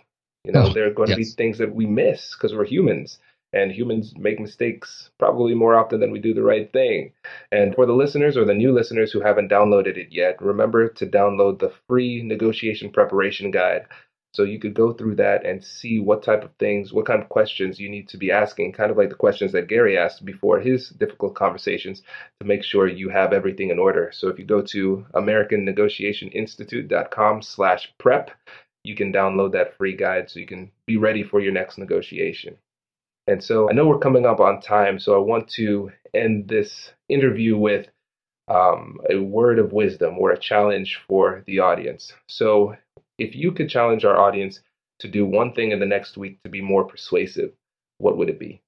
[0.44, 1.16] You know, oh, there are going yes.
[1.16, 3.18] to be things that we miss because we're humans
[3.54, 7.12] and humans make mistakes probably more often than we do the right thing.
[7.52, 11.06] And for the listeners or the new listeners who haven't downloaded it yet, remember to
[11.06, 13.86] download the free negotiation preparation guide
[14.34, 17.28] So you could go through that and see what type of things, what kind of
[17.28, 20.58] questions you need to be asking, kind of like the questions that Gary asked before
[20.58, 22.02] his difficult conversations
[22.40, 24.10] to make sure you have everything in order.
[24.12, 28.32] So if you go to americannegotiationinstitute.com slash prep,
[28.82, 32.56] you can download that free guide so you can be ready for your next negotiation.
[33.28, 36.90] And so I know we're coming up on time, so I want to end this
[37.08, 37.86] interview with
[38.48, 42.12] um, a word of wisdom or a challenge for the audience.
[42.26, 42.74] So
[43.18, 44.60] if you could challenge our audience
[45.00, 47.52] to do one thing in the next week to be more persuasive,
[47.98, 48.60] what would it be?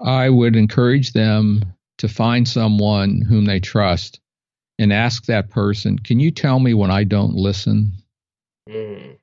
[0.00, 1.64] I would encourage them
[1.98, 4.20] to find someone whom they trust
[4.78, 7.92] and ask that person, Can you tell me when I don't listen?
[8.68, 9.16] Mm,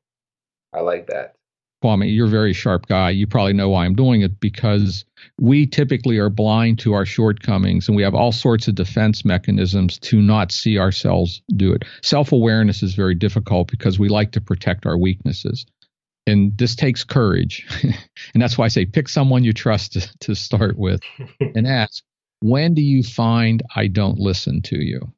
[0.74, 1.36] I like that.
[1.84, 3.10] Kwame, you're a very sharp guy.
[3.10, 5.04] You probably know why I'm doing it because
[5.40, 10.00] we typically are blind to our shortcomings and we have all sorts of defense mechanisms
[10.00, 11.84] to not see ourselves do it.
[12.02, 15.66] Self awareness is very difficult because we like to protect our weaknesses.
[16.26, 17.68] And this takes courage.
[18.34, 21.02] and that's why I say pick someone you trust to, to start with
[21.40, 22.02] and ask,
[22.40, 25.12] when do you find I don't listen to you?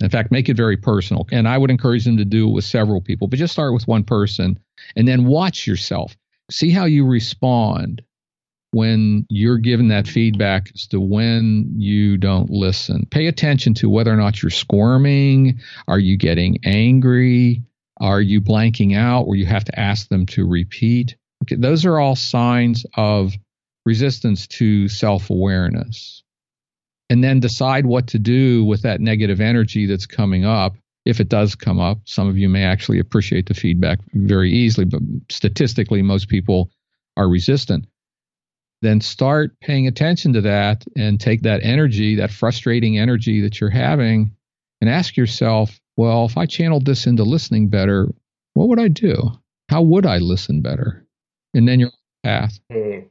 [0.00, 1.26] In fact, make it very personal.
[1.30, 3.86] And I would encourage them to do it with several people, but just start with
[3.86, 4.58] one person
[4.96, 6.16] and then watch yourself.
[6.50, 8.02] See how you respond
[8.72, 13.06] when you're given that feedback as to when you don't listen.
[13.10, 15.60] Pay attention to whether or not you're squirming.
[15.88, 17.62] Are you getting angry?
[18.00, 21.16] Are you blanking out where you have to ask them to repeat?
[21.44, 23.34] Okay, those are all signs of
[23.84, 26.22] resistance to self awareness
[27.10, 30.74] and then decide what to do with that negative energy that's coming up.
[31.04, 34.84] If it does come up, some of you may actually appreciate the feedback very easily,
[34.84, 36.70] but statistically, most people
[37.16, 37.86] are resistant.
[38.82, 43.70] Then start paying attention to that and take that energy, that frustrating energy that you're
[43.70, 44.34] having,
[44.80, 48.08] and ask yourself, well, if I channeled this into listening better,
[48.54, 49.16] what would I do?
[49.68, 51.06] How would I listen better?
[51.54, 51.90] And then your
[52.24, 52.58] path.
[52.70, 53.08] Mm.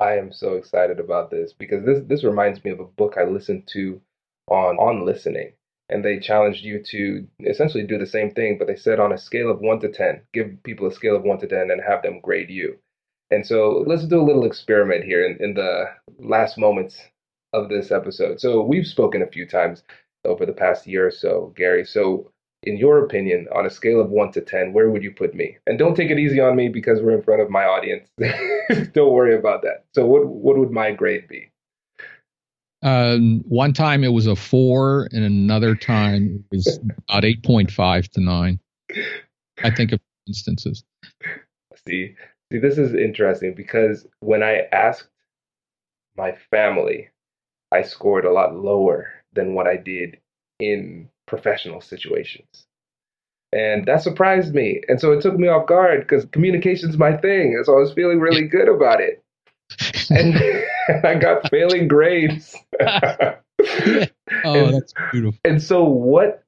[0.00, 3.24] I am so excited about this because this this reminds me of a book I
[3.24, 4.00] listened to
[4.46, 5.52] on on listening
[5.88, 9.18] and they challenged you to essentially do the same thing but they said on a
[9.18, 12.02] scale of 1 to 10 give people a scale of 1 to 10 and have
[12.02, 12.78] them grade you
[13.30, 15.84] and so let's do a little experiment here in, in the
[16.18, 17.00] last moments
[17.52, 19.82] of this episode so we've spoken a few times
[20.24, 22.30] over the past year or so gary so
[22.64, 25.56] in your opinion, on a scale of one to 10, where would you put me?
[25.66, 28.08] And don't take it easy on me because we're in front of my audience.
[28.92, 29.84] don't worry about that.
[29.94, 31.50] So, what, what would my grade be?
[32.82, 38.20] Um, one time it was a four, and another time it was about 8.5 to
[38.20, 38.60] 9.
[39.64, 40.84] I think of instances.
[41.86, 42.14] See,
[42.52, 45.08] see, this is interesting because when I asked
[46.16, 47.08] my family,
[47.72, 50.18] I scored a lot lower than what I did
[50.60, 52.66] in professional situations.
[53.52, 54.82] And that surprised me.
[54.88, 57.54] And so it took me off guard because communication's my thing.
[57.54, 59.22] And so I was feeling really good about it.
[60.10, 60.34] And
[61.04, 62.56] I got failing grades.
[62.80, 65.38] oh, and, that's beautiful.
[65.44, 66.44] And so what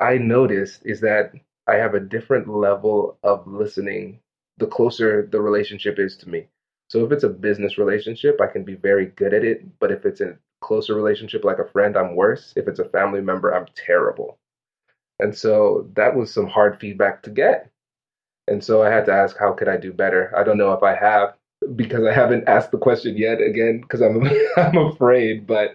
[0.00, 1.32] I noticed is that
[1.68, 4.20] I have a different level of listening
[4.58, 6.48] the closer the relationship is to me.
[6.88, 9.78] So if it's a business relationship, I can be very good at it.
[9.78, 12.52] But if it's a closer relationship like a friend, I'm worse.
[12.56, 14.38] If it's a family member, I'm terrible.
[15.18, 17.70] And so that was some hard feedback to get.
[18.48, 20.32] And so I had to ask, how could I do better?
[20.36, 21.35] I don't know if I have
[21.74, 24.22] because I haven't asked the question yet again because I'm
[24.56, 25.46] I'm afraid.
[25.46, 25.74] But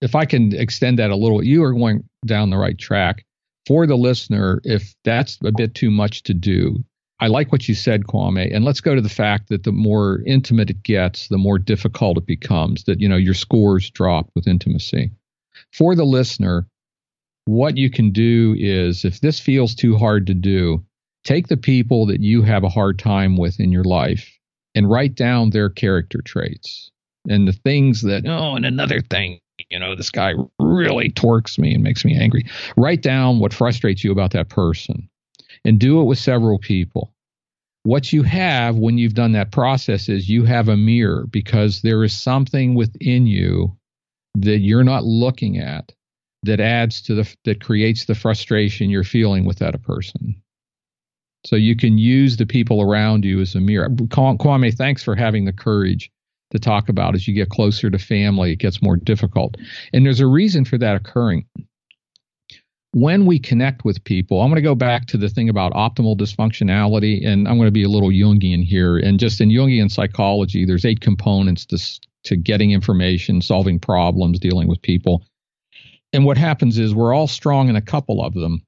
[0.00, 3.24] if I can extend that a little, you are going down the right track.
[3.66, 6.84] For the listener, if that's a bit too much to do,
[7.18, 8.54] I like what you said, Kwame.
[8.54, 12.18] And let's go to the fact that the more intimate it gets, the more difficult
[12.18, 15.10] it becomes, that, you know, your scores drop with intimacy.
[15.72, 16.68] For the listener,
[17.46, 20.84] what you can do is if this feels too hard to do,
[21.24, 24.35] take the people that you have a hard time with in your life
[24.76, 26.92] and write down their character traits
[27.28, 31.74] and the things that, oh, and another thing, you know, this guy really torques me
[31.74, 32.44] and makes me angry.
[32.76, 35.08] Write down what frustrates you about that person
[35.64, 37.12] and do it with several people.
[37.84, 42.04] What you have when you've done that process is you have a mirror because there
[42.04, 43.76] is something within you
[44.34, 45.92] that you're not looking at
[46.42, 50.42] that adds to the that creates the frustration you're feeling with that person.
[51.46, 53.88] So you can use the people around you as a mirror.
[53.88, 56.10] Kwame, thanks for having the courage
[56.50, 59.56] to talk about as you get closer to family, it gets more difficult.
[59.92, 61.46] And there's a reason for that occurring
[62.96, 66.16] when we connect with people, I'm going to go back to the thing about optimal
[66.16, 68.96] dysfunctionality, and I'm going to be a little Jungian here.
[68.96, 74.66] And just in Jungian psychology, there's eight components to, to getting information, solving problems, dealing
[74.66, 75.22] with people.
[76.14, 78.62] And what happens is we're all strong in a couple of them.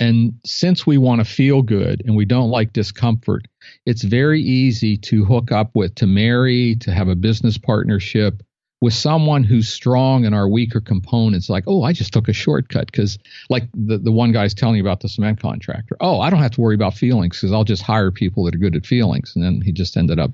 [0.00, 3.46] And since we want to feel good and we don't like discomfort,
[3.86, 8.42] it's very easy to hook up with, to marry, to have a business partnership
[8.80, 11.48] with someone who's strong in our weaker components.
[11.48, 13.18] Like, oh, I just took a shortcut because,
[13.48, 15.96] like the, the one guy's telling you about the cement contractor.
[16.00, 18.58] Oh, I don't have to worry about feelings because I'll just hire people that are
[18.58, 19.32] good at feelings.
[19.34, 20.32] And then he just ended up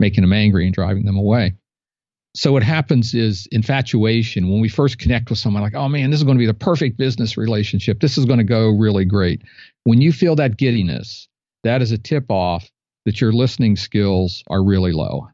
[0.00, 1.54] making them angry and driving them away
[2.34, 4.48] so what happens is infatuation.
[4.48, 6.54] When we first connect with someone like oh man this is going to be the
[6.54, 8.00] perfect business relationship.
[8.00, 9.42] This is going to go really great.
[9.84, 11.28] When you feel that giddiness
[11.64, 12.70] that is a tip off
[13.04, 15.28] that your listening skills are really low.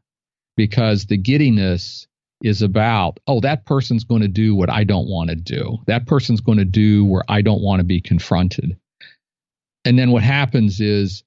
[0.57, 2.07] Because the giddiness
[2.43, 5.77] is about oh that person's going to do what i don't want to do.
[5.87, 8.77] That person's going to do where i don't want to be confronted.
[9.85, 11.23] And then what happens is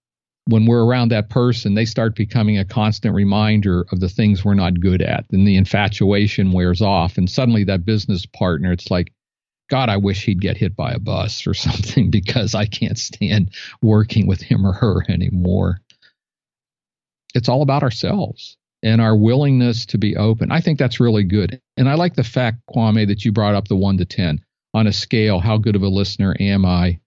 [0.49, 4.55] when we're around that person, they start becoming a constant reminder of the things we're
[4.55, 5.27] not good at.
[5.31, 7.19] And the infatuation wears off.
[7.19, 9.13] And suddenly that business partner, it's like,
[9.69, 13.51] God, I wish he'd get hit by a bus or something because I can't stand
[13.83, 15.83] working with him or her anymore.
[17.35, 20.51] It's all about ourselves and our willingness to be open.
[20.51, 21.61] I think that's really good.
[21.77, 24.43] And I like the fact, Kwame, that you brought up the one to 10
[24.73, 25.41] on a scale.
[25.41, 27.01] How good of a listener am I?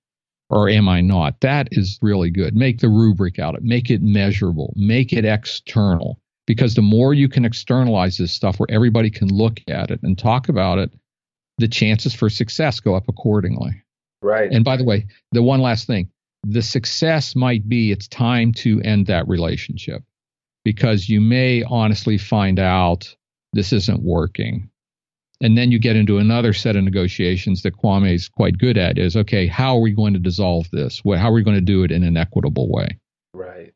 [0.52, 1.40] Or am I not?
[1.40, 2.56] That is really good.
[2.56, 6.20] Make the rubric out of it, make it measurable, make it external.
[6.46, 10.18] Because the more you can externalize this stuff where everybody can look at it and
[10.18, 10.92] talk about it,
[11.60, 13.82] the chances for success go up accordingly.
[14.22, 14.52] Right.
[14.52, 16.10] And by the way, the one last thing
[16.44, 20.04] the success might be it's time to end that relationship
[20.66, 23.16] because you may honestly find out
[23.54, 24.71] this isn't working
[25.42, 28.98] and then you get into another set of negotiations that Kwame is quite good at
[28.98, 31.02] is okay, how are we going to dissolve this?
[31.04, 33.00] How are we going to do it in an equitable way?
[33.34, 33.74] Right.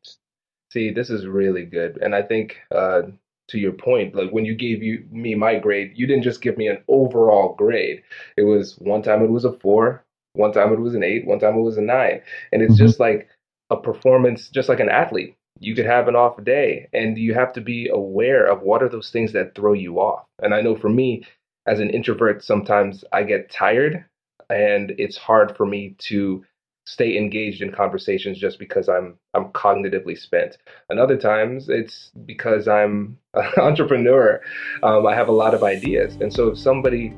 [0.72, 1.98] See, this is really good.
[2.00, 3.02] And I think uh,
[3.48, 6.56] to your point, like when you gave you me my grade, you didn't just give
[6.56, 8.02] me an overall grade.
[8.36, 10.04] It was one time it was a four,
[10.34, 12.22] one time it was an eight, one time it was a nine.
[12.52, 12.86] And it's mm-hmm.
[12.86, 13.28] just like
[13.70, 15.36] a performance, just like an athlete.
[15.58, 18.90] You could have an off day and you have to be aware of what are
[18.90, 20.26] those things that throw you off.
[20.42, 21.24] And I know for me,
[21.66, 24.04] as an introvert, sometimes I get tired
[24.48, 26.44] and it's hard for me to
[26.84, 30.56] stay engaged in conversations just because I'm I'm cognitively spent.
[30.88, 34.40] And other times it's because I'm an entrepreneur.
[34.82, 37.12] Um, I have a lot of ideas, and so if somebody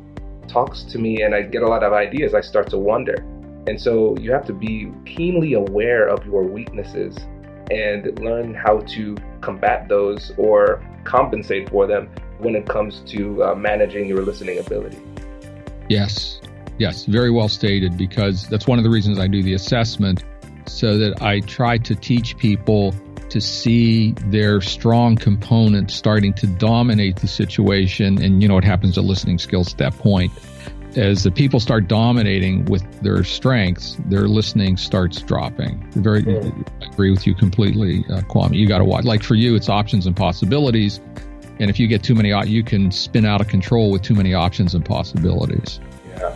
[0.49, 3.17] talks to me and I get a lot of ideas, I start to wonder.
[3.67, 7.15] And so you have to be keenly aware of your weaknesses
[7.71, 12.09] and learn how to combat those or compensate for them
[12.39, 14.99] when it comes to uh, managing your listening ability.
[15.89, 16.41] Yes,
[16.79, 20.25] yes, very well stated, because that's one of the reasons I do the assessment
[20.67, 22.95] so that I try to teach people
[23.31, 28.23] to see their strong component starting to dominate the situation.
[28.23, 30.33] And you know what happens to listening skills at that point.
[30.97, 35.87] As the people start dominating with their strengths, their listening starts dropping.
[35.93, 38.57] Very, I agree with you completely, uh, Kwame.
[38.57, 39.05] You got to watch.
[39.05, 41.01] Like for you, it's options and possibilities
[41.59, 44.35] and if you get too many, you can spin out of control with too many
[44.35, 45.81] options and possibilities.
[46.17, 46.35] Yeah.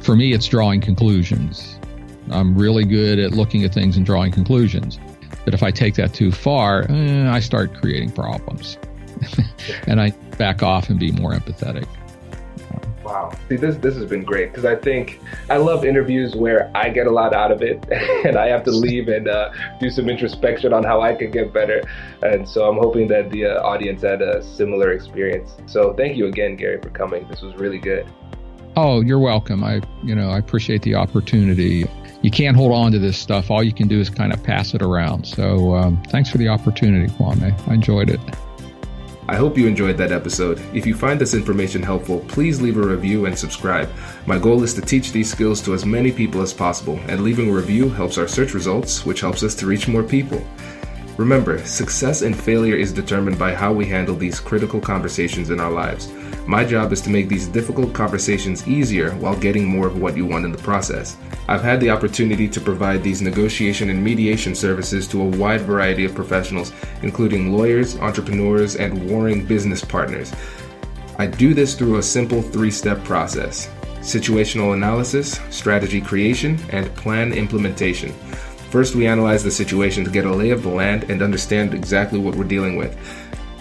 [0.00, 1.78] For me, it's drawing conclusions.
[2.30, 4.98] I'm really good at looking at things and drawing conclusions.
[5.44, 8.78] But if I take that too far, eh, I start creating problems.
[9.86, 11.86] and I back off and be more empathetic.
[13.04, 13.32] Wow.
[13.50, 17.06] See, this this has been great because I think I love interviews where I get
[17.06, 17.84] a lot out of it,
[18.24, 21.52] and I have to leave and uh, do some introspection on how I can get
[21.52, 21.82] better.
[22.22, 25.54] And so I'm hoping that the uh, audience had a similar experience.
[25.66, 27.28] So thank you again, Gary, for coming.
[27.28, 28.06] This was really good.
[28.76, 29.62] Oh, you're welcome.
[29.62, 31.84] I you know I appreciate the opportunity.
[32.22, 33.50] You can't hold on to this stuff.
[33.50, 35.26] All you can do is kind of pass it around.
[35.26, 37.68] So um, thanks for the opportunity, Kwame.
[37.68, 38.20] I enjoyed it.
[39.26, 40.60] I hope you enjoyed that episode.
[40.74, 43.88] If you find this information helpful, please leave a review and subscribe.
[44.26, 47.48] My goal is to teach these skills to as many people as possible, and leaving
[47.48, 50.46] a review helps our search results, which helps us to reach more people.
[51.16, 55.70] Remember, success and failure is determined by how we handle these critical conversations in our
[55.70, 56.12] lives.
[56.46, 60.26] My job is to make these difficult conversations easier while getting more of what you
[60.26, 61.16] want in the process.
[61.48, 66.04] I've had the opportunity to provide these negotiation and mediation services to a wide variety
[66.04, 66.72] of professionals,
[67.02, 70.34] including lawyers, entrepreneurs, and warring business partners.
[71.18, 73.70] I do this through a simple three step process
[74.00, 78.12] situational analysis, strategy creation, and plan implementation.
[78.68, 82.18] First, we analyze the situation to get a lay of the land and understand exactly
[82.18, 82.98] what we're dealing with.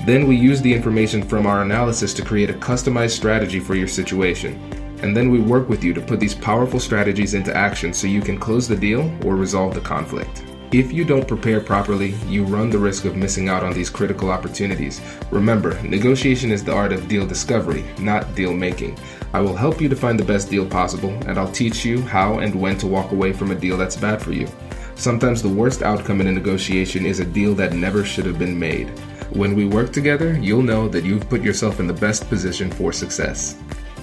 [0.05, 3.87] Then we use the information from our analysis to create a customized strategy for your
[3.87, 4.61] situation.
[5.01, 8.21] And then we work with you to put these powerful strategies into action so you
[8.21, 10.43] can close the deal or resolve the conflict.
[10.73, 14.29] If you don't prepare properly, you run the risk of missing out on these critical
[14.29, 14.99] opportunities.
[15.31, 18.97] Remember, negotiation is the art of deal discovery, not deal making.
[19.33, 22.39] I will help you to find the best deal possible, and I'll teach you how
[22.39, 24.49] and when to walk away from a deal that's bad for you.
[24.95, 28.59] Sometimes the worst outcome in a negotiation is a deal that never should have been
[28.59, 28.91] made.
[29.33, 32.93] When we work together, you'll know that you've put yourself in the best position for
[32.93, 33.57] success.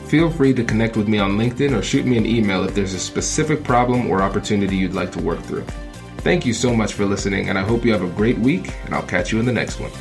[0.09, 2.95] Feel free to connect with me on LinkedIn or shoot me an email if there's
[2.95, 5.65] a specific problem or opportunity you'd like to work through.
[6.19, 8.93] Thank you so much for listening, and I hope you have a great week, and
[8.93, 9.93] I'll catch you in the next one.